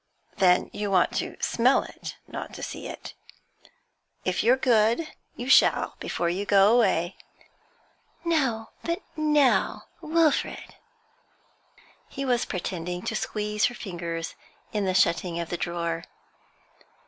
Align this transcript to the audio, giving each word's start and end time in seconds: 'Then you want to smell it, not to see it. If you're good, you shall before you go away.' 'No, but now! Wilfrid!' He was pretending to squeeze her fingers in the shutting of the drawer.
'Then 0.37 0.67
you 0.73 0.89
want 0.89 1.11
to 1.15 1.37
smell 1.39 1.83
it, 1.83 2.17
not 2.25 2.55
to 2.55 2.63
see 2.63 2.87
it. 2.87 3.13
If 4.25 4.41
you're 4.43 4.57
good, 4.57 5.13
you 5.35 5.47
shall 5.47 5.95
before 5.99 6.27
you 6.27 6.43
go 6.43 6.73
away.' 6.73 7.15
'No, 8.25 8.71
but 8.83 9.03
now! 9.15 9.83
Wilfrid!' 10.01 10.75
He 12.07 12.25
was 12.25 12.45
pretending 12.45 13.03
to 13.03 13.15
squeeze 13.15 13.65
her 13.65 13.75
fingers 13.75 14.33
in 14.73 14.85
the 14.85 14.95
shutting 14.95 15.39
of 15.39 15.49
the 15.49 15.55
drawer. 15.57 16.05